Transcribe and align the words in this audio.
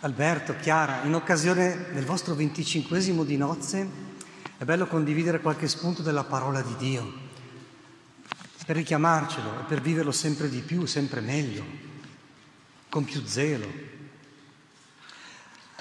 Alberto, 0.00 0.54
Chiara, 0.60 1.04
in 1.04 1.14
occasione 1.14 1.86
del 1.92 2.04
vostro 2.04 2.34
venticinquesimo 2.34 3.24
di 3.24 3.38
nozze 3.38 3.88
è 4.58 4.64
bello 4.64 4.86
condividere 4.86 5.40
qualche 5.40 5.68
spunto 5.68 6.02
della 6.02 6.24
parola 6.24 6.60
di 6.60 6.76
Dio, 6.76 7.12
per 8.66 8.76
richiamarcelo 8.76 9.60
e 9.60 9.62
per 9.64 9.80
viverlo 9.80 10.12
sempre 10.12 10.50
di 10.50 10.60
più, 10.60 10.84
sempre 10.84 11.22
meglio, 11.22 11.64
con 12.90 13.04
più 13.04 13.24
zelo. 13.24 13.66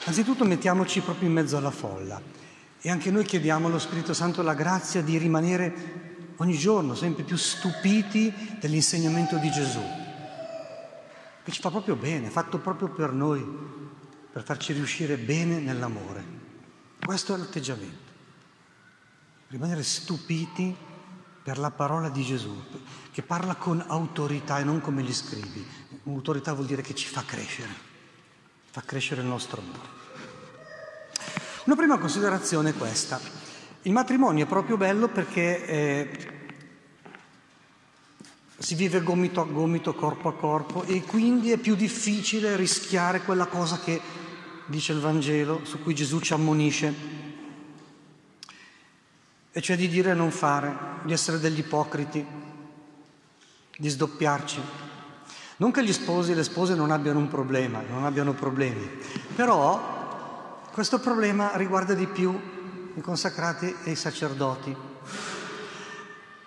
Anzitutto 0.05 0.45
mettiamoci 0.45 1.02
proprio 1.02 1.27
in 1.27 1.34
mezzo 1.34 1.57
alla 1.57 1.71
folla. 1.71 2.21
E 2.79 2.89
anche 2.89 3.11
noi 3.11 3.25
chiediamo 3.25 3.68
allo 3.68 3.79
Spirito 3.79 4.13
Santo 4.13 4.41
la 4.41 4.54
grazia 4.54 5.02
di 5.02 5.18
rimanere 5.18 6.34
ogni 6.38 6.57
giorno 6.57 6.95
sempre 6.95 7.23
più 7.23 7.36
stupiti 7.36 8.34
dell'insegnamento 8.59 9.38
di 9.38 9.52
Gesù, 9.52 9.82
che 11.43 11.52
ci 11.52 11.59
fa 11.59 11.69
proprio 11.69 11.96
bene, 11.96 12.29
fatto 12.29 12.60
proprio 12.60 12.89
per 12.89 13.11
noi, 13.11 13.83
per 14.36 14.44
farci 14.44 14.74
riuscire 14.74 15.16
bene 15.16 15.60
nell'amore. 15.60 16.21
Questo 17.00 17.34
è 17.34 17.38
l'atteggiamento. 17.38 18.12
Rimanere 19.48 19.82
stupiti 19.82 20.75
per 21.42 21.58
la 21.58 21.71
parola 21.71 22.10
di 22.10 22.21
Gesù, 22.21 22.54
che 23.14 23.21
parla 23.21 23.56
con 23.56 23.82
autorità 23.88 24.60
e 24.60 24.66
non 24.66 24.82
come 24.82 25.04
gli 25.04 25.14
scrivi. 25.14 25.66
Autorità 26.04 26.52
vuol 26.52 26.66
dire 26.66 26.82
che 26.82 26.94
ci 26.94 27.08
fa 27.08 27.24
crescere, 27.24 27.74
fa 28.71 28.82
crescere 28.82 29.21
il 29.21 29.28
nostro 29.28 29.61
amore. 29.61 29.88
Una 31.64 31.75
prima 31.78 31.97
considerazione 31.97 32.72
è 32.72 32.75
questa. 32.75 33.22
Il 33.83 33.94
matrimonio 33.94 34.44
è 34.44 34.50
proprio 34.50 34.75
bello 34.75 35.08
perché 35.08 35.66
eh, 35.66 36.33
si 38.58 38.75
vive 38.75 39.02
gomito 39.02 39.39
a 39.39 39.45
gomito, 39.45 39.95
corpo 39.95 40.28
a 40.28 40.33
corpo 40.33 40.83
e 40.83 41.03
quindi 41.03 41.52
è 41.52 41.58
più 41.58 41.75
difficile 41.75 42.58
rischiare 42.58 43.22
quella 43.22 43.45
cosa 43.45 43.80
che 43.80 44.23
dice 44.67 44.94
il 44.94 44.99
Vangelo, 44.99 45.61
su 45.63 45.81
cui 45.81 45.94
Gesù 45.94 46.19
ci 46.19 46.33
ammonisce, 46.33 46.94
e 49.52 49.61
cioè 49.61 49.77
di 49.77 49.88
dire 49.88 50.11
e 50.11 50.13
non 50.13 50.31
fare, 50.31 50.75
di 51.03 51.13
essere 51.13 51.39
degli 51.39 51.59
ipocriti, 51.59 52.25
di 53.77 53.89
sdoppiarci. 53.89 54.59
Non 55.58 55.71
che 55.71 55.83
gli 55.83 55.93
sposi 55.93 56.31
e 56.31 56.36
le 56.36 56.43
spose 56.43 56.75
non 56.75 56.91
abbiano 56.91 57.19
un 57.19 57.30
problema, 57.30 57.81
non 57.88 58.03
abbiano 58.03 58.33
problemi, 58.33 58.89
però 59.36 60.61
questo 60.71 60.99
problema 60.99 61.55
riguarda 61.55 61.93
di 61.93 62.08
più 62.08 62.38
i 62.95 63.02
consacrati 63.02 63.73
e 63.83 63.91
i 63.91 63.95
sacerdoti. 63.95 64.75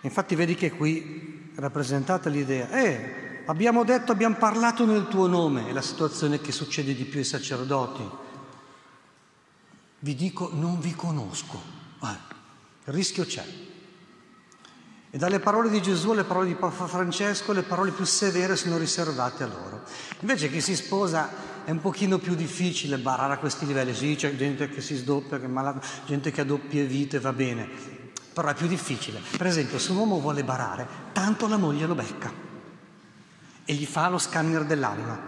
Infatti 0.03 0.35
vedi 0.35 0.55
che 0.55 0.71
qui 0.71 1.53
rappresentata 1.55 2.29
l'idea, 2.29 2.71
eh, 2.71 3.28
Abbiamo 3.49 3.83
detto, 3.83 4.13
abbiamo 4.13 4.37
parlato 4.37 4.85
nel 4.85 5.09
tuo 5.09 5.27
nome, 5.27 5.69
è 5.69 5.73
la 5.73 5.81
situazione 5.81 6.39
che 6.39 6.53
succede 6.53 6.95
di 6.95 7.05
più 7.05 7.21
ai 7.21 7.25
sacerdoti. 7.25 8.07
Vi 10.01 10.15
dico, 10.15 10.51
non 10.53 10.79
vi 10.81 10.95
conosco. 10.95 11.59
Eh, 12.03 12.09
il 12.85 12.93
rischio 12.93 13.25
c'è. 13.25 13.43
E 15.11 15.17
dalle 15.17 15.41
parole 15.41 15.71
di 15.71 15.81
Gesù 15.81 16.11
alle 16.11 16.25
parole 16.25 16.49
di 16.49 16.57
Papa 16.57 16.87
Francesco 16.87 17.53
le 17.53 17.63
parole 17.63 17.93
più 17.93 18.05
severe 18.05 18.55
sono 18.55 18.77
riservate 18.77 19.45
a 19.45 19.47
loro. 19.47 19.81
Invece 20.21 20.51
chi 20.51 20.61
si 20.61 20.77
sposa 20.77 21.31
è 21.65 21.71
un 21.71 21.81
pochino 21.81 22.19
più 22.19 22.35
difficile 22.35 22.99
barare 22.99 23.33
a 23.33 23.39
questi 23.39 23.65
livelli. 23.65 23.95
Sì, 23.95 24.15
c'è 24.15 24.37
gente 24.37 24.69
che 24.69 24.83
si 24.83 24.95
sdoppia, 24.95 25.41
che 25.41 25.49
malata, 25.49 25.81
gente 26.05 26.31
che 26.31 26.43
ha 26.43 26.45
doppie 26.45 26.85
vite, 26.85 27.19
va 27.19 27.33
bene. 27.33 27.67
Però 28.31 28.47
è 28.47 28.55
più 28.55 28.67
difficile. 28.67 29.23
Per 29.39 29.47
esempio, 29.47 29.79
se 29.79 29.93
un 29.93 29.97
uomo 29.97 30.21
vuole 30.21 30.45
barare, 30.45 30.87
tanto 31.15 31.49
la 31.49 31.57
moglie 31.57 31.87
lo 31.87 31.95
becca 31.95 32.48
e 33.71 33.75
gli 33.75 33.85
fa 33.85 34.09
lo 34.09 34.17
scanner 34.17 34.65
dell'anima. 34.65 35.21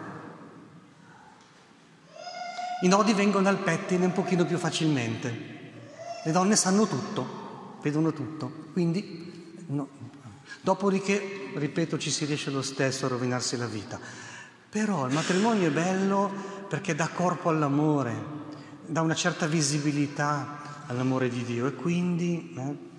I 2.81 2.89
nodi 2.89 3.13
vengono 3.13 3.51
al 3.51 3.59
pettine 3.59 4.07
un 4.07 4.13
pochino 4.13 4.47
più 4.47 4.57
facilmente. 4.57 5.49
Le 6.25 6.33
donne 6.33 6.57
sanno 6.57 6.87
tutto, 6.87 7.77
vedono 7.83 8.15
tutto, 8.15 8.69
quindi 8.73 9.57
no. 9.67 9.89
dopodiché, 10.63 11.51
ripeto, 11.55 11.99
ci 11.99 12.11
si 12.11 12.25
riesce 12.25 12.51
lo 12.51 12.63
stesso 12.63 13.05
a 13.05 13.09
rovinarsi 13.11 13.59
la 13.59 13.67
vita. 13.67 14.01
Però 14.71 15.07
il 15.07 15.13
matrimonio 15.13 15.69
è 15.69 15.71
bello 15.71 16.33
perché 16.67 16.95
dà 16.95 17.09
corpo 17.09 17.51
all'amore, 17.51 18.15
dà 18.87 19.03
una 19.03 19.15
certa 19.15 19.47
visibilità 19.49 20.85
all'amore 20.87 21.29
di 21.29 21.45
Dio 21.45 21.67
e 21.67 21.75
quindi 21.75 22.55
eh, 22.57 22.90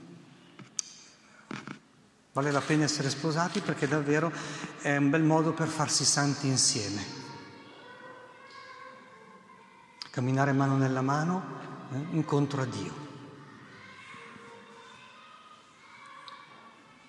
Vale 2.33 2.51
la 2.51 2.61
pena 2.61 2.85
essere 2.85 3.09
sposati 3.09 3.59
perché 3.59 3.89
davvero 3.89 4.31
è 4.81 4.95
un 4.95 5.09
bel 5.09 5.23
modo 5.23 5.51
per 5.51 5.67
farsi 5.67 6.05
santi 6.05 6.47
insieme. 6.47 7.19
Camminare 10.09 10.53
mano 10.53 10.77
nella 10.77 11.01
mano 11.01 11.43
eh, 11.91 11.97
incontro 12.11 12.61
a 12.61 12.65
Dio. 12.65 13.09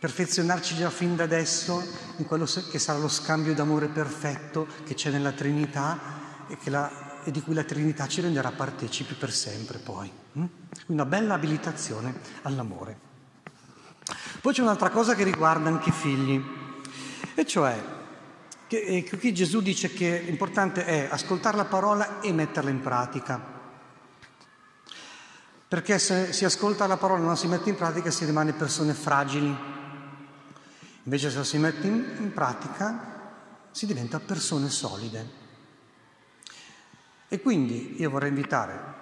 Perfezionarci 0.00 0.74
già 0.74 0.90
fin 0.90 1.14
da 1.14 1.22
adesso 1.22 1.80
in 2.16 2.24
quello 2.26 2.44
che 2.44 2.80
sarà 2.80 2.98
lo 2.98 3.08
scambio 3.08 3.54
d'amore 3.54 3.86
perfetto 3.86 4.66
che 4.82 4.94
c'è 4.94 5.10
nella 5.10 5.30
Trinità 5.30 5.98
e, 6.48 6.58
la, 6.70 7.22
e 7.22 7.30
di 7.30 7.40
cui 7.40 7.54
la 7.54 7.62
Trinità 7.62 8.08
ci 8.08 8.20
renderà 8.20 8.50
partecipi 8.50 9.14
per 9.14 9.32
sempre 9.32 9.78
poi. 9.78 10.10
Hm? 10.32 10.44
Quindi 10.68 10.84
una 10.86 11.04
bella 11.04 11.34
abilitazione 11.34 12.18
all'amore. 12.42 13.11
Poi 14.42 14.52
c'è 14.52 14.60
un'altra 14.60 14.90
cosa 14.90 15.14
che 15.14 15.22
riguarda 15.22 15.68
anche 15.68 15.90
i 15.90 15.92
figli, 15.92 16.44
e 17.34 17.46
cioè 17.46 17.80
che, 18.66 18.80
eh, 18.80 19.18
qui 19.18 19.32
Gesù 19.32 19.62
dice 19.62 19.92
che 19.92 20.20
l'importante 20.24 20.84
è 20.84 21.06
ascoltare 21.08 21.56
la 21.56 21.64
parola 21.64 22.20
e 22.20 22.32
metterla 22.32 22.70
in 22.70 22.80
pratica. 22.80 23.40
Perché 25.68 25.98
se 26.00 26.32
si 26.32 26.44
ascolta 26.44 26.88
la 26.88 26.96
parola 26.96 27.22
e 27.22 27.24
non 27.24 27.36
si 27.36 27.46
mette 27.46 27.70
in 27.70 27.76
pratica 27.76 28.10
si 28.10 28.24
rimane 28.24 28.52
persone 28.52 28.94
fragili. 28.94 29.56
Invece 31.04 31.30
se 31.30 31.44
si 31.44 31.58
mette 31.58 31.86
in, 31.86 32.16
in 32.18 32.32
pratica 32.32 33.20
si 33.70 33.86
diventa 33.86 34.18
persone 34.18 34.68
solide. 34.70 35.30
E 37.28 37.40
quindi 37.40 38.00
io 38.00 38.10
vorrei 38.10 38.30
invitare 38.30 39.00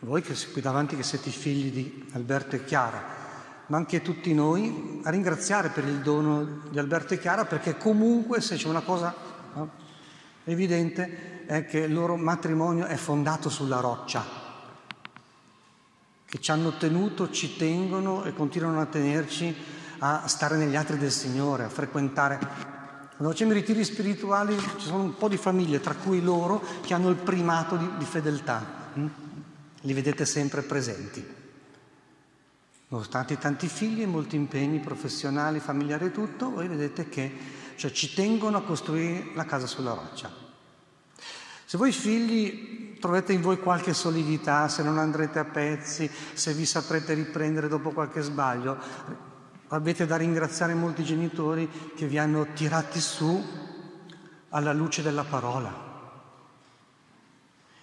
voi 0.00 0.22
che 0.22 0.36
qui 0.52 0.60
davanti 0.60 0.94
che 0.94 1.02
siete 1.02 1.28
i 1.28 1.32
figli 1.32 1.72
di 1.72 2.08
Alberto 2.12 2.54
e 2.54 2.64
Chiara, 2.64 3.17
ma 3.68 3.76
anche 3.76 4.02
tutti 4.02 4.34
noi 4.34 5.00
a 5.04 5.10
ringraziare 5.10 5.68
per 5.68 5.84
il 5.84 6.00
dono 6.00 6.60
di 6.70 6.78
Alberto 6.78 7.14
e 7.14 7.18
Chiara 7.18 7.44
perché 7.44 7.76
comunque 7.76 8.40
se 8.40 8.56
c'è 8.56 8.68
una 8.68 8.80
cosa 8.80 9.14
no, 9.54 9.70
evidente 10.44 11.44
è 11.46 11.64
che 11.64 11.78
il 11.80 11.92
loro 11.92 12.16
matrimonio 12.16 12.86
è 12.86 12.96
fondato 12.96 13.48
sulla 13.48 13.80
roccia, 13.80 14.24
che 16.26 16.40
ci 16.40 16.50
hanno 16.50 16.76
tenuto, 16.76 17.30
ci 17.30 17.56
tengono 17.56 18.24
e 18.24 18.34
continuano 18.34 18.80
a 18.80 18.86
tenerci 18.86 19.54
a 20.00 20.26
stare 20.28 20.56
negli 20.56 20.76
altri 20.76 20.98
del 20.98 21.10
Signore, 21.10 21.64
a 21.64 21.68
frequentare. 21.70 22.38
Quando 23.16 23.34
facciamo 23.34 23.52
i 23.52 23.54
ritiri 23.54 23.82
spirituali 23.82 24.56
ci 24.58 24.86
sono 24.86 25.02
un 25.02 25.16
po' 25.16 25.28
di 25.28 25.38
famiglie, 25.38 25.80
tra 25.80 25.94
cui 25.94 26.22
loro, 26.22 26.62
che 26.82 26.94
hanno 26.94 27.08
il 27.08 27.16
primato 27.16 27.76
di, 27.76 27.90
di 27.96 28.04
fedeltà. 28.04 28.64
Hm? 28.94 29.06
Li 29.80 29.92
vedete 29.92 30.24
sempre 30.24 30.62
presenti. 30.62 31.37
Nonostante 32.90 33.36
tanti 33.36 33.68
figli 33.68 34.06
molti 34.06 34.36
impegni 34.36 34.80
professionali, 34.80 35.60
familiari 35.60 36.06
e 36.06 36.10
tutto, 36.10 36.50
voi 36.50 36.68
vedete 36.68 37.08
che 37.10 37.30
cioè, 37.76 37.90
ci 37.90 38.14
tengono 38.14 38.56
a 38.56 38.62
costruire 38.62 39.30
la 39.34 39.44
casa 39.44 39.66
sulla 39.66 39.92
roccia. 39.92 40.30
Se 41.66 41.76
voi 41.76 41.92
figli 41.92 42.98
trovate 42.98 43.34
in 43.34 43.42
voi 43.42 43.58
qualche 43.58 43.92
solidità, 43.92 44.68
se 44.68 44.82
non 44.82 44.96
andrete 44.96 45.38
a 45.38 45.44
pezzi, 45.44 46.10
se 46.32 46.54
vi 46.54 46.64
saprete 46.64 47.12
riprendere 47.12 47.68
dopo 47.68 47.90
qualche 47.90 48.22
sbaglio, 48.22 48.78
avete 49.68 50.06
da 50.06 50.16
ringraziare 50.16 50.72
molti 50.72 51.04
genitori 51.04 51.68
che 51.94 52.06
vi 52.06 52.16
hanno 52.16 52.46
tirati 52.54 53.00
su 53.00 53.44
alla 54.48 54.72
luce 54.72 55.02
della 55.02 55.24
parola. 55.24 55.86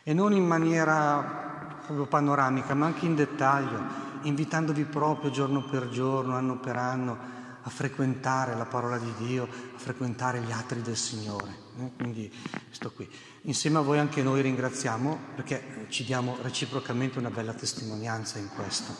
E 0.01 0.13
non 0.13 0.33
in 0.33 0.47
maniera 0.47 1.77
proprio 1.85 2.07
panoramica, 2.07 2.73
ma 2.73 2.87
anche 2.87 3.05
in 3.05 3.13
dettaglio 3.13 4.04
invitandovi 4.27 4.83
proprio 4.83 5.31
giorno 5.31 5.63
per 5.63 5.89
giorno, 5.89 6.35
anno 6.35 6.59
per 6.59 6.75
anno, 6.75 7.17
a 7.61 7.69
frequentare 7.69 8.55
la 8.55 8.65
parola 8.65 8.97
di 8.97 9.11
Dio, 9.17 9.43
a 9.43 9.77
frequentare 9.79 10.39
gli 10.41 10.51
altri 10.51 10.81
del 10.81 10.95
Signore. 10.95 11.63
Eh? 11.79 11.91
Quindi 11.97 12.31
sto 12.69 12.91
qui. 12.91 13.09
Insieme 13.43 13.79
a 13.79 13.81
voi 13.81 13.97
anche 13.97 14.21
noi 14.21 14.41
ringraziamo 14.41 15.17
perché 15.35 15.87
ci 15.89 16.03
diamo 16.03 16.37
reciprocamente 16.41 17.17
una 17.17 17.31
bella 17.31 17.53
testimonianza 17.53 18.37
in 18.37 18.49
questo. 18.53 18.93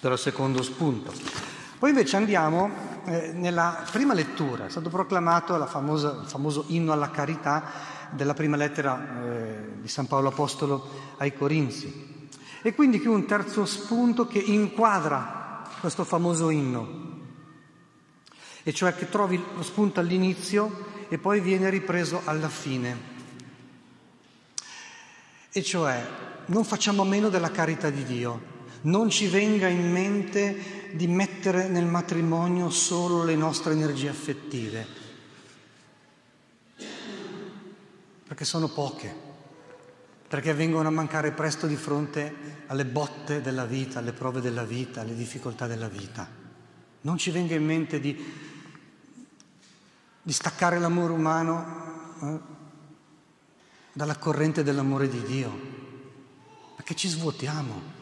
Però 0.00 0.16
secondo 0.16 0.62
spunto. 0.62 1.12
Poi 1.78 1.90
invece 1.90 2.16
andiamo 2.16 2.70
eh, 3.06 3.32
nella 3.32 3.84
prima 3.90 4.14
lettura, 4.14 4.66
è 4.66 4.70
stato 4.70 4.88
proclamato 4.88 5.64
famosa, 5.66 6.20
il 6.22 6.28
famoso 6.28 6.64
inno 6.68 6.92
alla 6.92 7.10
carità 7.10 7.64
della 8.10 8.34
prima 8.34 8.56
lettera 8.56 9.22
eh, 9.22 9.72
di 9.80 9.88
San 9.88 10.06
Paolo 10.06 10.28
Apostolo 10.28 10.88
ai 11.18 11.34
Corinzi. 11.34 12.15
E 12.66 12.74
quindi 12.74 12.98
qui 12.98 13.06
un 13.06 13.26
terzo 13.26 13.64
spunto 13.64 14.26
che 14.26 14.40
inquadra 14.40 15.62
questo 15.78 16.02
famoso 16.02 16.50
inno, 16.50 17.04
e 18.64 18.72
cioè 18.72 18.92
che 18.92 19.08
trovi 19.08 19.40
lo 19.54 19.62
spunto 19.62 20.00
all'inizio 20.00 21.04
e 21.08 21.16
poi 21.16 21.38
viene 21.38 21.70
ripreso 21.70 22.22
alla 22.24 22.48
fine. 22.48 23.14
e 25.52 25.62
cioè 25.62 26.04
non 26.46 26.64
facciamo 26.64 27.02
a 27.02 27.04
meno 27.04 27.28
della 27.28 27.52
carità 27.52 27.88
di 27.88 28.02
Dio. 28.02 28.54
Non 28.82 29.10
ci 29.10 29.28
venga 29.28 29.68
in 29.68 29.92
mente 29.92 30.90
di 30.92 31.06
mettere 31.06 31.68
nel 31.68 31.86
matrimonio 31.86 32.68
solo 32.68 33.22
le 33.22 33.36
nostre 33.36 33.74
energie 33.74 34.08
affettive, 34.08 34.86
perché 38.26 38.44
sono 38.44 38.66
poche, 38.68 39.25
perché 40.28 40.54
vengono 40.54 40.88
a 40.88 40.90
mancare 40.90 41.30
presto 41.32 41.66
di 41.66 41.76
fronte 41.76 42.64
alle 42.66 42.84
botte 42.84 43.40
della 43.40 43.64
vita, 43.64 44.00
alle 44.00 44.12
prove 44.12 44.40
della 44.40 44.64
vita, 44.64 45.02
alle 45.02 45.14
difficoltà 45.14 45.66
della 45.66 45.88
vita. 45.88 46.28
Non 47.02 47.16
ci 47.16 47.30
venga 47.30 47.54
in 47.54 47.64
mente 47.64 48.00
di, 48.00 48.16
di 50.22 50.32
staccare 50.32 50.78
l'amore 50.78 51.12
umano 51.12 52.14
eh, 52.20 52.38
dalla 53.92 54.16
corrente 54.16 54.64
dell'amore 54.64 55.08
di 55.08 55.22
Dio, 55.22 55.50
perché 56.74 56.94
ci 56.96 57.08
svuotiamo. 57.08 57.94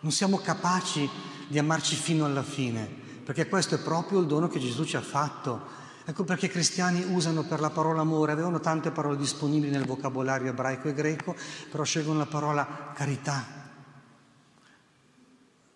Non 0.00 0.12
siamo 0.12 0.38
capaci 0.38 1.08
di 1.48 1.58
amarci 1.58 1.96
fino 1.96 2.24
alla 2.24 2.44
fine, 2.44 2.88
perché 3.24 3.48
questo 3.48 3.74
è 3.74 3.78
proprio 3.78 4.20
il 4.20 4.26
dono 4.26 4.46
che 4.46 4.60
Gesù 4.60 4.84
ci 4.84 4.96
ha 4.96 5.02
fatto. 5.02 5.78
Ecco 6.10 6.24
perché 6.24 6.46
i 6.46 6.50
cristiani 6.50 7.04
usano 7.04 7.44
per 7.44 7.60
la 7.60 7.70
parola 7.70 8.00
amore, 8.00 8.32
avevano 8.32 8.58
tante 8.58 8.90
parole 8.90 9.16
disponibili 9.16 9.70
nel 9.70 9.84
vocabolario 9.84 10.50
ebraico 10.50 10.88
e 10.88 10.92
greco, 10.92 11.36
però 11.70 11.84
scelgono 11.84 12.18
la 12.18 12.26
parola 12.26 12.90
carità. 12.92 13.46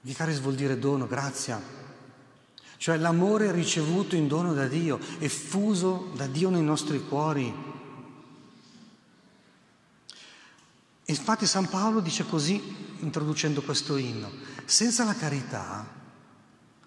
Vicaris 0.01 0.41
vuol 0.41 0.57
dire 0.57 0.77
dono, 0.77 1.07
grazia, 1.07 1.63
cioè 2.79 2.97
l'amore 2.97 3.53
ricevuto 3.53 4.17
in 4.17 4.27
dono 4.27 4.53
da 4.55 4.67
Dio, 4.67 4.99
effuso 5.21 6.11
da 6.17 6.27
Dio 6.27 6.51
nei 6.51 6.65
nostri 6.65 7.07
cuori. 7.07 7.55
Infatti 11.05 11.47
San 11.47 11.69
Paolo 11.69 12.01
dice 12.01 12.27
così, 12.27 12.97
introducendo 12.99 13.63
questo 13.63 13.97
inno, 13.97 14.33
senza 14.65 15.05
la 15.05 15.15
carità 15.15 15.87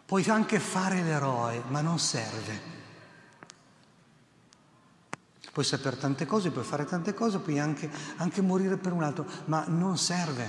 puoi 0.06 0.26
anche 0.26 0.60
fare 0.60 1.02
l'eroe, 1.02 1.64
ma 1.70 1.80
non 1.80 1.98
serve. 1.98 2.77
Puoi 5.58 5.66
sapere 5.68 5.98
tante 5.98 6.28
cose, 6.28 6.52
puoi 6.52 6.64
fare 6.64 6.86
tante 6.86 7.16
cose, 7.16 7.40
puoi 7.40 7.58
anche, 7.58 7.90
anche 8.18 8.44
morire 8.44 8.78
per 8.78 8.94
un 8.94 9.02
altro, 9.02 9.26
ma 9.46 9.66
non 9.68 9.98
serve. 9.98 10.48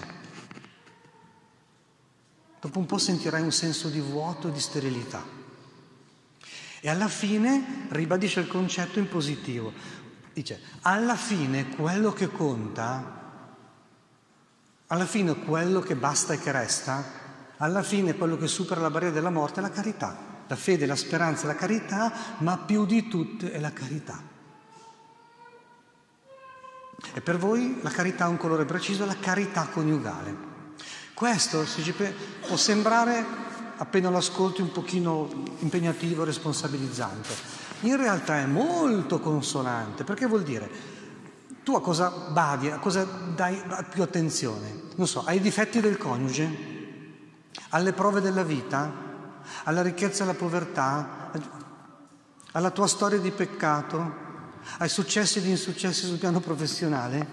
Dopo 2.61 2.79
un 2.79 2.85
po' 2.85 2.99
sentirai 2.99 3.41
un 3.41 3.51
senso 3.51 3.89
di 3.89 4.01
vuoto 4.01 4.51
di 4.51 4.61
sterilità. 4.61 5.25
E 6.81 6.91
alla 6.91 7.09
fine 7.09 7.87
ribadisce 7.89 8.41
il 8.41 8.49
concetto 8.49 8.99
in 8.99 9.09
positivo. 9.09 9.73
Dice, 10.35 10.61
alla 10.83 11.17
fine 11.17 11.71
quello 11.75 12.13
che 12.13 12.29
conta 12.29 13.17
alla 14.89 15.07
fine 15.07 15.37
quello 15.37 15.81
che 15.81 15.97
basta 15.97 16.35
e 16.35 16.39
che 16.39 16.53
resta, 16.53 17.03
alla 17.57 17.83
fine 17.83 18.15
quello 18.15 18.37
che 18.37 18.47
supera 18.47 18.83
la 18.83 18.91
barriera 18.91 19.15
della 19.15 19.31
morte 19.31 19.61
è 19.61 19.63
la 19.63 19.71
carità. 19.71 20.45
La 20.47 20.57
fede, 20.57 20.85
la 20.85 20.97
speranza, 20.97 21.47
la 21.47 21.55
carità, 21.55 22.13
ma 22.41 22.59
più 22.59 22.85
di 22.85 23.09
tutte 23.09 23.51
è 23.53 23.59
la 23.59 23.73
carità. 23.73 24.37
E 27.15 27.21
per 27.21 27.39
voi 27.39 27.79
la 27.83 27.91
carità 27.91 28.25
ha 28.25 28.29
un 28.29 28.37
colore 28.37 28.65
preciso, 28.65 29.05
la 29.05 29.17
carità 29.19 29.69
coniugale. 29.69 30.47
Questo 31.15 31.65
può 32.47 32.57
sembrare, 32.57 33.25
appena 33.77 34.11
lo 34.11 34.19
ascolti, 34.19 34.63
un 34.63 34.73
pochino 34.73 35.29
impegnativo, 35.61 36.25
responsabilizzante. 36.25 37.29
In 37.81 37.97
realtà 37.97 38.39
è 38.39 38.47
molto 38.47 39.21
consonante, 39.21 40.05
perché 40.05 40.27
vuol 40.27 40.43
dire 40.43 40.97
tu 41.63 41.75
a 41.75 41.83
cosa 41.83 42.09
badi, 42.09 42.71
a 42.71 42.79
cosa 42.79 43.05
dai 43.05 43.63
più 43.91 44.03
attenzione? 44.03 44.87
Non 44.97 45.07
so, 45.07 45.23
ai 45.25 45.41
difetti 45.41 45.81
del 45.81 45.99
coniuge, 45.99 46.77
alle 47.71 47.93
prove 47.93 48.21
della 48.21 48.43
vita, 48.43 48.91
alla 49.65 49.83
ricchezza 49.83 50.21
e 50.21 50.23
alla 50.25 50.35
povertà, 50.35 51.31
alla 52.53 52.71
tua 52.71 52.87
storia 52.87 53.19
di 53.19 53.31
peccato, 53.31 54.27
ai 54.79 54.89
successi 54.89 55.39
ed 55.39 55.47
insuccessi 55.47 56.07
sul 56.07 56.19
piano 56.19 56.41
professionale. 56.41 57.27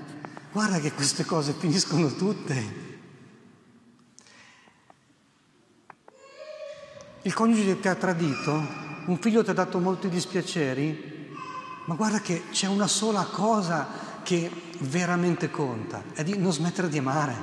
Guarda 0.51 0.79
che 0.79 0.93
queste 0.93 1.25
cose 1.25 1.53
finiscono 1.53 2.13
tutte. 2.15 2.83
Il 7.23 7.33
coniuge 7.33 7.79
ti 7.79 7.87
ha 7.87 7.95
tradito, 7.95 8.51
un 9.07 9.17
figlio 9.19 9.43
ti 9.43 9.49
ha 9.49 9.53
dato 9.53 9.79
molti 9.79 10.09
dispiaceri, 10.09 11.33
ma 11.85 11.95
guarda 11.95 12.21
che 12.21 12.43
c'è 12.51 12.67
una 12.67 12.87
sola 12.87 13.23
cosa 13.23 13.87
che 14.23 14.49
veramente 14.79 15.49
conta, 15.49 16.03
è 16.13 16.23
di 16.23 16.37
non 16.37 16.53
smettere 16.53 16.89
di 16.89 16.97
amare, 16.97 17.35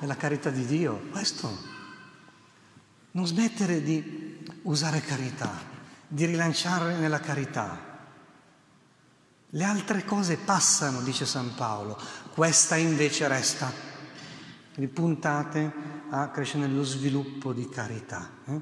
è 0.00 0.06
la 0.06 0.16
carità 0.16 0.50
di 0.50 0.66
Dio, 0.66 1.06
questo. 1.10 1.70
Non 3.12 3.26
smettere 3.26 3.82
di 3.82 4.44
usare 4.62 5.00
carità, 5.00 5.52
di 6.06 6.24
rilanciare 6.24 6.96
nella 6.96 7.20
carità. 7.20 7.91
Le 9.54 9.64
altre 9.64 10.06
cose 10.06 10.38
passano, 10.38 11.02
dice 11.02 11.26
San 11.26 11.54
Paolo, 11.54 11.98
questa 12.34 12.76
invece 12.76 13.28
resta. 13.28 13.70
Quindi 14.72 14.90
puntate 14.90 15.70
a 16.08 16.28
crescere 16.28 16.66
nello 16.66 16.84
sviluppo 16.84 17.52
di 17.52 17.68
carità, 17.68 18.30
eh? 18.46 18.60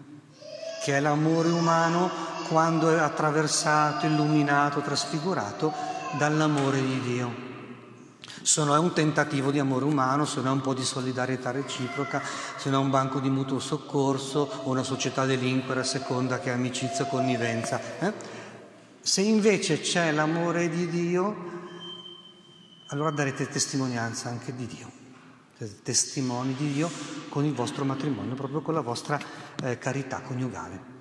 che 0.82 0.96
è 0.96 0.98
l'amore 0.98 1.50
umano 1.50 2.10
quando 2.48 2.90
è 2.90 2.98
attraversato, 2.98 4.06
illuminato, 4.06 4.80
trasfigurato 4.80 5.72
dall'amore 6.18 6.80
di 6.82 7.00
Dio. 7.02 7.34
Se 8.42 8.64
non 8.64 8.74
è 8.74 8.78
un 8.80 8.92
tentativo 8.92 9.52
di 9.52 9.60
amore 9.60 9.84
umano, 9.84 10.24
se 10.24 10.40
non 10.40 10.46
è 10.48 10.50
un 10.50 10.60
po' 10.60 10.74
di 10.74 10.82
solidarietà 10.82 11.52
reciproca, 11.52 12.20
se 12.56 12.68
non 12.68 12.80
è 12.80 12.84
un 12.84 12.90
banco 12.90 13.20
di 13.20 13.30
mutuo 13.30 13.60
soccorso 13.60 14.62
o 14.64 14.70
una 14.70 14.82
società 14.82 15.24
delinquere 15.24 15.80
a 15.80 15.84
seconda 15.84 16.40
che 16.40 16.50
è 16.50 16.54
amicizia 16.54 17.04
o 17.04 17.08
connivenza. 17.08 17.80
Eh? 18.00 18.39
Se 19.02 19.22
invece 19.22 19.80
c'è 19.80 20.12
l'amore 20.12 20.68
di 20.68 20.86
Dio, 20.86 21.34
allora 22.88 23.10
darete 23.10 23.48
testimonianza 23.48 24.28
anche 24.28 24.54
di 24.54 24.66
Dio. 24.66 24.90
Siete 25.56 25.80
testimoni 25.82 26.54
di 26.54 26.70
Dio 26.70 26.90
con 27.30 27.46
il 27.46 27.54
vostro 27.54 27.86
matrimonio, 27.86 28.34
proprio 28.34 28.60
con 28.60 28.74
la 28.74 28.82
vostra 28.82 29.18
eh, 29.62 29.78
carità 29.78 30.20
coniugale. 30.20 30.98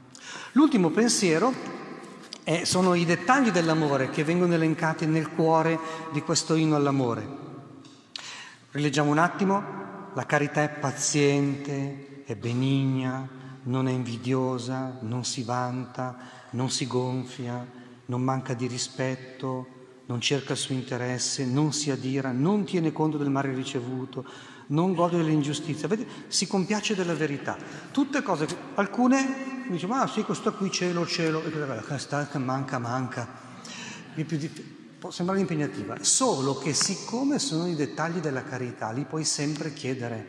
L'ultimo 0.54 0.92
pensiero 0.92 1.54
e 2.46 2.64
sono 2.66 2.94
i 2.94 3.04
dettagli 3.04 3.52
dell'amore 3.52 4.10
che 4.10 4.24
vengono 4.24 4.54
elencati 4.54 5.06
nel 5.06 5.32
cuore 5.32 5.78
di 6.14 6.22
questo 6.22 6.56
inno 6.56 6.78
all'amore. 6.78 7.28
Rileggiamo 8.72 9.12
un 9.12 9.18
attimo, 9.18 10.12
la 10.14 10.26
carità 10.26 10.64
è 10.64 10.70
paziente, 10.70 12.24
è 12.24 12.36
benigna, 12.36 13.28
non 13.64 13.90
è 13.90 13.92
invidiosa, 13.92 15.00
non 15.02 15.26
si 15.26 15.44
vanta, 15.44 16.18
non 16.52 16.70
si 16.70 16.88
gonfia, 16.88 17.79
non 18.10 18.22
manca 18.22 18.54
di 18.54 18.68
rispetto, 18.68 19.78
non 20.06 20.20
cerca 20.20 20.54
il 20.54 20.60
suo 20.60 20.74
interesse, 20.76 21.46
non 21.46 21.72
si 21.72 21.92
adira, 21.92 22.32
non 22.32 22.66
tiene 22.66 22.92
conto 22.92 23.18
del 23.18 23.30
male 23.30 23.54
ricevuto, 23.54 24.26
non 24.68 24.94
gode 24.94 25.18
dell'ingiustizia, 25.18 25.88
Vedete? 25.88 26.26
si 26.28 26.48
compiace 26.48 26.96
della 26.96 27.14
verità. 27.14 27.58
Tutte 27.92 28.22
cose 28.22 28.46
che 28.46 28.56
alcune 28.76 29.50
dice 29.70 29.86
ma 29.86 30.08
sì 30.08 30.24
questo 30.24 30.52
qui 30.54 30.72
cielo 30.72 31.06
cielo 31.06 31.44
e 31.44 31.52
questa 31.86 32.28
che 32.28 32.40
manca 32.40 32.80
manca 32.80 33.28
può 34.98 35.12
sembrare 35.12 35.40
impegnativa 35.40 35.96
solo 36.02 36.58
che 36.58 36.74
siccome 36.74 37.38
sono 37.38 37.68
i 37.68 37.76
dettagli 37.76 38.18
della 38.18 38.44
carità 38.44 38.92
li 38.92 39.06
puoi 39.06 39.24
sempre 39.24 39.72
chiedere 39.72 40.28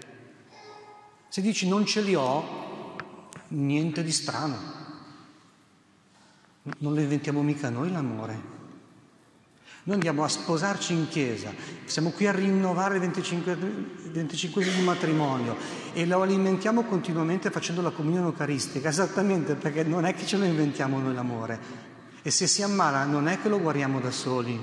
se 1.29 1.41
dici 1.41 1.67
non 1.67 1.87
ce 1.87 2.03
li 2.03 2.15
ho 2.15 2.97
niente 3.49 4.03
di 4.03 4.13
strano 4.13 4.80
non 6.63 6.95
lo 6.95 7.01
inventiamo 7.01 7.43
mica 7.43 7.71
noi 7.71 7.91
l'amore 7.91 8.59
noi 9.83 9.95
andiamo 9.95 10.25
a 10.25 10.29
sposarci 10.29 10.93
in 10.93 11.09
chiesa, 11.09 11.55
siamo 11.87 12.11
qui 12.11 12.27
a 12.27 12.33
rinnovare 12.33 12.97
il 12.97 13.01
25, 13.01 13.57
25 14.13 14.63
di 14.63 14.83
matrimonio 14.83 15.57
e 15.95 16.05
lo 16.05 16.21
alimentiamo 16.21 16.85
continuamente 16.85 17.51
facendo 17.51 17.81
la 17.81 17.89
comunione 17.89 18.27
eucaristica, 18.27 18.91
esattamente 18.91 19.55
perché 19.55 19.83
non 19.83 20.05
è 20.05 20.13
che 20.13 20.27
ce 20.27 20.37
lo 20.37 20.45
inventiamo 20.45 21.01
noi 21.01 21.15
l'amore. 21.15 21.59
E 22.21 22.31
se 22.31 22.47
si 22.47 22.63
ammala 22.63 23.05
non 23.05 23.27
è 23.27 23.41
che 23.41 23.49
lo 23.49 23.59
guariamo 23.59 24.01
da 24.01 24.11
soli 24.11 24.63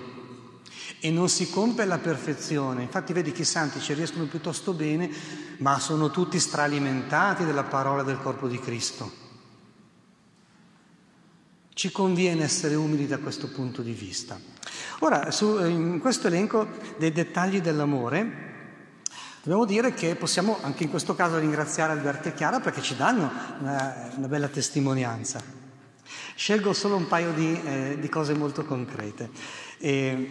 e 0.99 1.09
non 1.09 1.29
si 1.29 1.49
compie 1.49 1.85
la 1.85 1.97
perfezione. 1.97 2.83
Infatti 2.83 3.11
vedi 3.11 3.31
che 3.31 3.41
i 3.41 3.45
santi 3.45 3.79
ci 3.79 3.95
riescono 3.95 4.25
piuttosto 4.25 4.73
bene, 4.73 5.09
ma 5.57 5.79
sono 5.79 6.11
tutti 6.11 6.39
stralimentati 6.39 7.43
della 7.43 7.63
parola 7.63 8.03
del 8.03 8.19
corpo 8.19 8.47
di 8.47 8.59
Cristo. 8.59 9.26
Ci 11.77 11.91
conviene 11.91 12.43
essere 12.43 12.73
umili 12.73 13.05
da 13.05 13.19
questo 13.19 13.49
punto 13.49 13.83
di 13.83 13.91
vista. 13.91 14.39
Ora, 15.01 15.29
su, 15.29 15.63
in 15.63 15.99
questo 15.99 16.25
elenco 16.25 16.67
dei 16.97 17.11
dettagli 17.11 17.61
dell'amore, 17.61 19.03
dobbiamo 19.43 19.63
dire 19.63 19.93
che 19.93 20.15
possiamo 20.15 20.57
anche 20.63 20.85
in 20.85 20.89
questo 20.89 21.13
caso 21.13 21.37
ringraziare 21.37 21.91
Alberto 21.91 22.29
e 22.29 22.33
Chiara 22.33 22.59
perché 22.59 22.81
ci 22.81 22.95
danno 22.95 23.31
una, 23.59 24.09
una 24.15 24.27
bella 24.27 24.47
testimonianza. 24.47 25.39
Scelgo 26.35 26.73
solo 26.73 26.95
un 26.95 27.05
paio 27.05 27.31
di, 27.33 27.61
eh, 27.63 27.97
di 27.99 28.09
cose 28.09 28.33
molto 28.33 28.65
concrete. 28.65 29.29
E, 29.77 30.29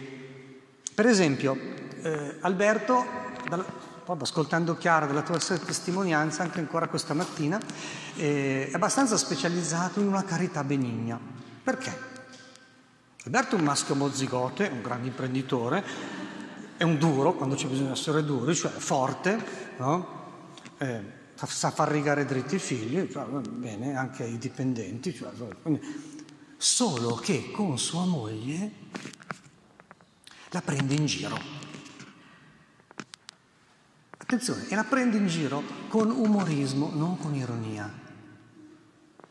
per 0.93 1.05
esempio, 1.05 1.57
eh, 2.01 2.35
Alberto 2.41 3.05
dalla, 3.47 3.65
proprio 4.07 4.25
ascoltando 4.25 4.77
Chiara 4.77 5.05
della 5.05 5.21
tua 5.21 5.37
testimonianza 5.37 6.41
anche 6.41 6.59
ancora 6.59 6.87
questa 6.87 7.13
mattina, 7.13 7.59
eh, 8.15 8.69
è 8.69 8.73
abbastanza 8.73 9.17
specializzato 9.17 9.99
in 9.99 10.07
una 10.07 10.23
carità 10.23 10.63
benigna. 10.63 11.19
Perché? 11.61 11.93
Alberto 13.25 13.57
è 13.57 13.59
un 13.59 13.65
maschio 13.65 13.95
mozigote, 13.95 14.69
un 14.71 14.81
grande 14.81 15.07
imprenditore, 15.09 15.83
è 16.77 16.83
un 16.83 16.97
duro 16.97 17.33
quando 17.33 17.55
c'è 17.55 17.67
bisogno 17.67 17.87
di 17.87 17.91
essere 17.91 18.23
duri, 18.23 18.55
cioè 18.55 18.71
forte, 18.71 19.43
no? 19.75 20.07
eh, 20.77 21.01
sa 21.35 21.71
far 21.71 21.89
rigare 21.89 22.23
dritti 22.23 22.55
i 22.55 22.59
figli, 22.59 23.11
cioè, 23.11 23.25
bene, 23.25 23.97
anche 23.97 24.23
i 24.23 24.37
dipendenti, 24.37 25.13
cioè, 25.13 25.31
solo 26.55 27.15
che 27.15 27.51
con 27.51 27.77
sua 27.77 28.05
moglie 28.05 28.71
la 30.51 30.61
prende 30.61 30.93
in 30.93 31.05
giro. 31.05 31.56
Attenzione, 34.29 34.67
e 34.67 34.75
la 34.75 34.83
prende 34.83 35.15
in 35.15 35.27
giro 35.27 35.63
con 35.87 36.11
umorismo, 36.11 36.91
non 36.93 37.17
con 37.17 37.33
ironia. 37.33 37.89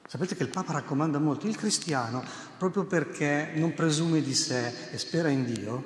Sapete 0.07 0.35
che 0.35 0.43
il 0.43 0.49
Papa 0.49 0.73
raccomanda 0.73 1.19
molto 1.19 1.47
il 1.47 1.55
cristiano, 1.55 2.25
proprio 2.57 2.87
perché 2.87 3.53
non 3.57 3.75
presume 3.75 4.23
di 4.23 4.33
sé 4.33 4.91
e 4.91 4.97
spera 4.97 5.29
in 5.29 5.45
Dio, 5.45 5.85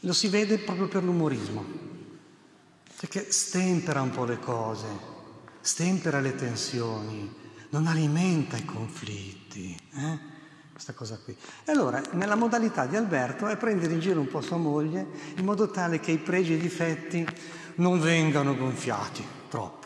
lo 0.00 0.12
si 0.14 0.28
vede 0.28 0.56
proprio 0.56 0.88
per 0.88 1.04
l'umorismo, 1.04 1.66
perché 2.98 3.30
stempera 3.30 4.00
un 4.00 4.10
po' 4.10 4.24
le 4.24 4.38
cose, 4.38 4.86
stempera 5.60 6.18
le 6.20 6.34
tensioni, 6.34 7.30
non 7.68 7.86
alimenta 7.86 8.56
i 8.56 8.64
conflitti. 8.64 9.78
Eh? 9.92 10.36
Questa 10.78 10.92
cosa 10.92 11.18
qui. 11.22 11.36
E 11.64 11.72
allora, 11.72 12.00
nella 12.12 12.36
modalità 12.36 12.86
di 12.86 12.94
Alberto 12.94 13.48
è 13.48 13.56
prendere 13.56 13.94
in 13.94 13.98
giro 13.98 14.20
un 14.20 14.28
po' 14.28 14.40
sua 14.40 14.58
moglie 14.58 15.06
in 15.34 15.44
modo 15.44 15.70
tale 15.70 15.98
che 15.98 16.12
i 16.12 16.18
pregi 16.18 16.52
e 16.52 16.56
i 16.56 16.60
difetti 16.60 17.26
non 17.76 17.98
vengano 17.98 18.56
gonfiati 18.56 19.24
troppo 19.48 19.78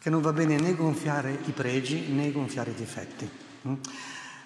che 0.00 0.08
non 0.08 0.22
va 0.22 0.32
bene 0.32 0.58
né 0.58 0.74
gonfiare 0.74 1.38
i 1.44 1.50
pregi 1.50 2.10
né 2.10 2.32
gonfiare 2.32 2.70
i 2.70 2.74
difetti. 2.74 3.30
Mm? 3.68 3.74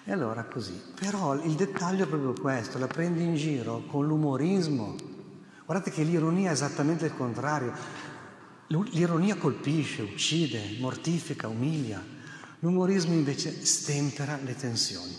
E 0.03 0.11
allora 0.11 0.43
così. 0.43 0.79
Però 0.99 1.33
il 1.33 1.53
dettaglio 1.53 2.03
è 2.03 2.07
proprio 2.07 2.33
questo, 2.33 2.77
la 2.77 2.87
prendi 2.87 3.23
in 3.23 3.35
giro 3.35 3.83
con 3.87 4.05
l'umorismo. 4.05 4.95
Guardate 5.63 5.91
che 5.91 6.03
l'ironia 6.03 6.49
è 6.49 6.53
esattamente 6.53 7.05
il 7.05 7.15
contrario. 7.15 7.71
L'ironia 8.67 9.37
colpisce, 9.37 10.01
uccide, 10.01 10.75
mortifica, 10.79 11.47
umilia. 11.47 12.03
L'umorismo 12.59 13.13
invece 13.13 13.65
stempera 13.65 14.37
le 14.43 14.55
tensioni. 14.55 15.15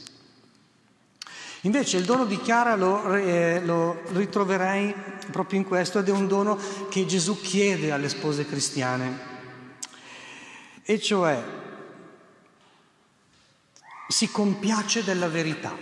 Invece 1.66 1.96
il 1.96 2.04
dono 2.04 2.26
di 2.26 2.40
Chiara 2.40 2.76
lo, 2.76 3.12
eh, 3.14 3.60
lo, 3.64 4.00
ritroverei 4.12 4.94
proprio 5.32 5.58
in 5.58 5.66
questo 5.66 5.98
ed 5.98 6.06
è 6.08 6.12
un 6.12 6.28
dono 6.28 6.56
che 6.88 7.04
Gesù 7.06 7.40
chiede 7.40 7.90
alle 7.90 8.08
spose 8.08 8.46
cristiane 8.46 9.34
e 10.84 11.00
cioè 11.00 11.42
si 14.06 14.30
compiace 14.30 15.02
della 15.02 15.26
verità. 15.26 15.76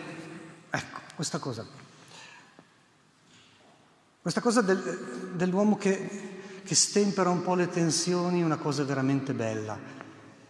Ecco, 0.70 1.00
questa 1.16 1.38
cosa. 1.38 1.66
Questa 4.22 4.40
cosa 4.40 4.62
del, 4.62 5.32
dell'uomo 5.34 5.76
che, 5.76 6.62
che 6.64 6.74
stempera 6.74 7.28
un 7.28 7.42
po' 7.42 7.54
le 7.54 7.68
tensioni 7.68 8.40
è 8.40 8.44
una 8.44 8.56
cosa 8.56 8.84
veramente 8.84 9.34
bella, 9.34 9.78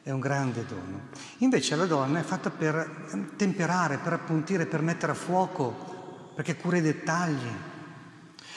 è 0.04 0.10
un 0.10 0.20
grande 0.20 0.66
dono. 0.66 1.08
Invece 1.38 1.74
la 1.76 1.86
donna 1.86 2.20
è 2.20 2.22
fatta 2.22 2.50
per 2.50 3.32
temperare, 3.36 3.96
per 3.96 4.12
appuntire, 4.12 4.66
per 4.66 4.82
mettere 4.82 5.12
a 5.12 5.14
fuoco, 5.16 6.30
perché 6.34 6.56
cura 6.56 6.76
i 6.76 6.82
dettagli, 6.82 7.50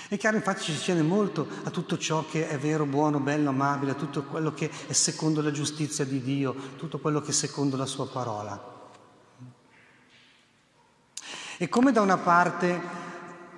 è 0.10 0.18
chiaro, 0.18 0.36
infatti, 0.36 0.64
ci 0.64 0.78
tiene 0.78 1.02
molto 1.02 1.48
a 1.64 1.70
tutto 1.70 1.98
ciò 1.98 2.26
che 2.30 2.50
è 2.50 2.58
vero, 2.58 2.86
buono, 2.86 3.20
bello, 3.20 3.50
amabile, 3.50 3.92
a 3.92 3.96
tutto 3.96 4.24
quello 4.24 4.54
che 4.54 4.70
è 4.88 4.94
secondo 4.94 5.42
la 5.42 5.52
giustizia 5.52 6.06
di 6.06 6.22
Dio, 6.22 6.54
tutto 6.78 7.00
quello 7.00 7.22
che 7.22 7.32
è 7.32 7.34
secondo 7.34 7.78
la 7.78 7.86
sua 7.86 8.08
parola. 8.08 8.76
E 11.58 11.70
come 11.70 11.92
da 11.94 12.02
una 12.02 12.18
parte 12.18 12.80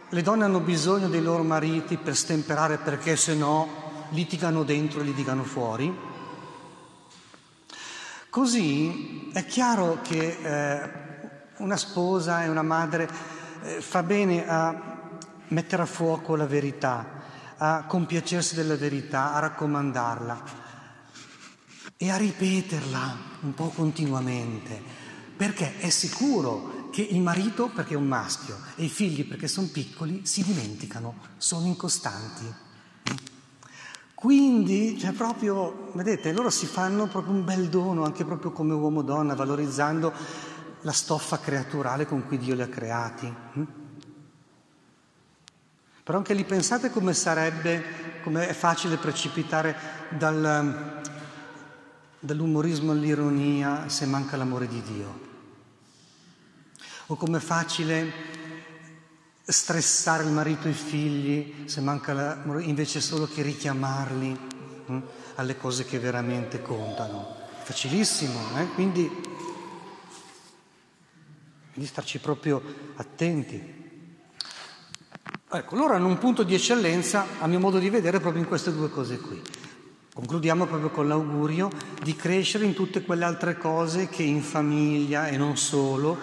le 0.10 0.22
donne 0.22 0.46
hanno 0.46 0.60
bisogno 0.60 1.08
dei 1.08 1.22
loro 1.22 1.43
mariti 1.43 1.98
per 1.98 2.15
stemperare 2.15 2.77
perché 2.77 3.15
se 3.15 3.36
no 3.36 4.08
litigano 4.10 4.63
dentro 4.63 5.01
e 5.01 5.03
litigano 5.03 5.43
fuori, 5.43 6.09
così 8.29 9.29
è 9.33 9.45
chiaro 9.45 10.00
che 10.01 10.38
eh, 10.41 10.91
una 11.57 11.77
sposa 11.77 12.43
e 12.43 12.48
una 12.48 12.62
madre 12.62 13.09
eh, 13.63 13.81
fa 13.81 14.03
bene 14.03 14.48
a 14.48 15.09
mettere 15.50 15.81
a 15.81 15.86
fuoco 15.86 16.36
la 16.36 16.45
verità, 16.45 17.21
a 17.57 17.86
compiacersi 17.86 18.55
della 18.55 18.75
verità, 18.75 19.33
a 19.33 19.39
raccomandarla 19.39 20.67
e 21.98 22.09
a 22.09 22.17
ripeterla 22.17 23.17
un 23.41 23.53
po' 23.53 23.69
continuamente, 23.69 24.81
perché 25.36 25.79
è 25.79 25.89
sicuro 25.89 26.89
che 26.91 27.01
il 27.01 27.21
marito, 27.21 27.69
perché 27.69 27.93
è 27.93 27.98
un 27.98 28.07
maschio, 28.07 28.57
e 28.75 28.86
i 28.86 28.89
figli, 28.89 29.27
perché 29.27 29.48
sono 29.48 29.67
piccoli, 29.67 30.25
si 30.25 30.43
dimenticano, 30.43 31.15
sono 31.38 31.65
incostanti. 31.65 32.67
Quindi, 34.19 34.99
cioè 34.99 35.13
proprio, 35.13 35.91
vedete, 35.93 36.33
loro 36.33 36.49
si 36.49 36.65
fanno 36.65 37.07
proprio 37.07 37.33
un 37.33 37.45
bel 37.45 37.69
dono, 37.69 38.03
anche 38.03 38.25
proprio 38.25 38.51
come 38.51 38.73
uomo-donna, 38.73 39.33
valorizzando 39.33 40.11
la 40.81 40.91
stoffa 40.91 41.39
creaturale 41.39 42.05
con 42.05 42.27
cui 42.27 42.38
Dio 42.38 42.53
li 42.53 42.61
ha 42.61 42.67
creati. 42.67 43.33
Però 46.03 46.17
anche 46.17 46.33
lì 46.33 46.43
pensate 46.43 46.89
come 46.89 47.13
sarebbe, 47.13 48.21
come 48.21 48.49
è 48.49 48.53
facile 48.53 48.97
precipitare 48.97 49.73
dal, 50.09 51.01
dall'umorismo 52.19 52.91
all'ironia 52.91 53.88
se 53.88 54.05
manca 54.05 54.35
l'amore 54.35 54.67
di 54.67 54.81
Dio. 54.81 55.19
O 57.05 57.15
com'è 57.15 57.39
facile 57.39 58.38
stressare 59.50 60.24
il 60.24 60.29
marito 60.29 60.68
e 60.68 60.72
i 60.72 60.74
figli 60.74 61.65
se 61.65 61.82
manca 61.82 62.13
l'amore, 62.13 62.63
invece 62.63 63.01
solo 63.01 63.27
che 63.27 63.41
richiamarli 63.41 64.39
hm, 64.86 65.01
alle 65.36 65.58
cose 65.58 65.86
che 65.86 66.00
veramente 66.00 66.62
contano. 66.62 67.36
Facilissimo, 67.63 68.39
eh? 68.58 68.68
quindi, 68.74 69.10
quindi 71.74 71.89
starci 71.89 72.20
proprio 72.20 72.62
attenti. 72.96 73.77
Ecco, 75.51 75.75
loro 75.75 75.96
hanno 75.96 76.08
un 76.08 76.20
punto 76.20 76.44
di 76.44 76.53
eccellenza, 76.53 77.25
a 77.39 77.48
mio 77.48 77.60
modo 77.60 77.79
di 77.79 77.89
vedere, 77.89 78.20
proprio 78.20 78.41
in 78.41 78.48
queste 78.48 78.72
due 78.72 78.89
cose 78.89 79.18
qui. 79.20 79.41
Concludiamo 80.13 80.65
proprio 80.65 80.91
con 80.91 81.08
l'augurio 81.08 81.72
di 82.03 82.15
crescere 82.15 82.65
in 82.65 82.74
tutte 82.74 83.01
quelle 83.03 83.24
altre 83.24 83.58
cose 83.58 84.10
che 84.10 84.22
in 84.22 84.41
famiglia 84.41 85.27
e 85.27 85.38
non 85.38 85.58
solo 85.58 86.18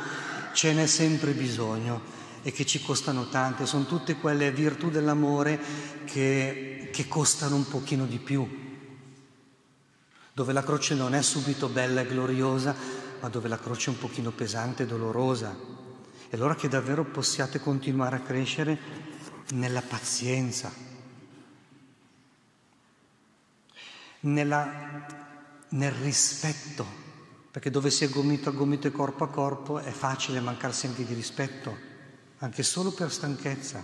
ce 0.52 0.72
n'è 0.74 0.86
sempre 0.86 1.32
bisogno 1.32 2.15
e 2.46 2.52
che 2.52 2.64
ci 2.64 2.80
costano 2.80 3.28
tante. 3.28 3.66
Sono 3.66 3.86
tutte 3.86 4.14
quelle 4.14 4.52
virtù 4.52 4.88
dell'amore 4.88 5.58
che, 6.04 6.90
che 6.92 7.08
costano 7.08 7.56
un 7.56 7.66
pochino 7.66 8.06
di 8.06 8.18
più, 8.18 8.48
dove 10.32 10.52
la 10.52 10.62
croce 10.62 10.94
non 10.94 11.12
è 11.16 11.22
subito 11.22 11.68
bella 11.68 12.02
e 12.02 12.06
gloriosa, 12.06 12.72
ma 13.20 13.28
dove 13.28 13.48
la 13.48 13.58
croce 13.58 13.90
è 13.90 13.94
un 13.94 13.98
pochino 13.98 14.30
pesante 14.30 14.84
e 14.84 14.86
dolorosa. 14.86 15.58
E 16.28 16.36
allora 16.36 16.54
che 16.54 16.68
davvero 16.68 17.04
possiate 17.04 17.58
continuare 17.58 18.14
a 18.14 18.20
crescere 18.20 18.78
nella 19.54 19.82
pazienza, 19.82 20.72
nella, 24.20 25.04
nel 25.70 25.90
rispetto, 25.90 26.86
perché 27.50 27.70
dove 27.70 27.90
si 27.90 28.04
è 28.04 28.08
gomito 28.08 28.50
a 28.50 28.52
gomito 28.52 28.86
e 28.86 28.92
corpo 28.92 29.24
a 29.24 29.30
corpo 29.30 29.80
è 29.80 29.90
facile 29.90 30.38
mancarsi 30.38 30.86
anche 30.86 31.04
di 31.04 31.12
rispetto, 31.12 31.85
anche 32.38 32.62
solo 32.62 32.92
per 32.92 33.12
stanchezza. 33.12 33.82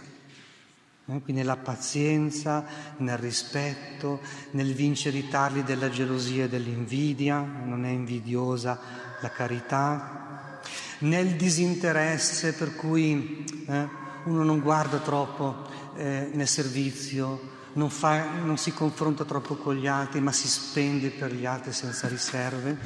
Eh, 1.07 1.21
quindi 1.21 1.43
nella 1.43 1.57
pazienza, 1.57 2.65
nel 2.99 3.19
rispetto, 3.19 4.21
nel 4.53 4.73
vincere 4.75 5.19
i 5.19 5.29
tarli 5.29 5.65
della 5.65 5.91
gelosia 5.91 6.45
e 6.45 6.49
dell'invidia, 6.49 7.41
non 7.41 7.85
è 7.85 7.91
invidiosa 7.91 8.79
la 9.21 9.31
carità, 9.31 10.61
nel 11.01 11.37
disinteresse 11.37 12.53
per 12.53 12.77
cui 12.77 13.45
eh, 13.67 13.89
uno 14.25 14.45
non 14.45 14.61
guarda 14.61 14.99
troppo 14.99 15.67
eh, 15.97 16.31
nel 16.33 16.47
servizio, 16.47 17.51
non, 17.75 17.91
fa, 17.91 18.25
non, 18.41 18.57
si 18.57 18.73
confronta 18.73 19.25
troppo 19.25 19.57
con 19.57 19.75
gli 19.75 19.87
altri, 19.87 20.21
ma 20.21 20.33
si 20.33 20.47
spende 20.47 21.11
per 21.11 21.33
gli 21.33 21.47
altri 21.47 21.73
senza 21.73 22.07
riserve. 22.07 22.79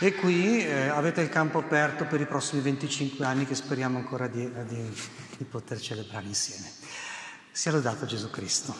E 0.00 0.14
qui 0.14 0.64
eh, 0.64 0.88
avete 0.88 1.20
il 1.20 1.28
campo 1.28 1.58
aperto 1.58 2.04
per 2.04 2.20
i 2.20 2.26
prossimi 2.26 2.60
25 2.62 3.24
anni 3.24 3.46
che 3.46 3.54
speriamo 3.54 3.96
ancora 3.96 4.26
di, 4.26 4.50
di, 4.66 4.92
di 5.38 5.44
poter 5.44 5.80
celebrare 5.80 6.26
insieme. 6.26 6.68
Sia 7.52 7.70
lodato 7.70 8.04
Gesù 8.04 8.28
Cristo. 8.28 8.74